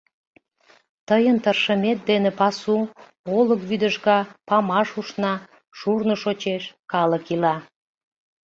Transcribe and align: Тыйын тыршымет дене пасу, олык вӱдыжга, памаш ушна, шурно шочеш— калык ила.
Тыйын 1.07 1.37
тыршымет 1.43 1.99
дене 2.09 2.31
пасу, 2.39 2.77
олык 3.37 3.61
вӱдыжга, 3.69 4.19
памаш 4.47 4.89
ушна, 4.99 5.33
шурно 5.77 6.15
шочеш— 6.23 6.63
калык 6.91 7.25
ила. 7.33 7.55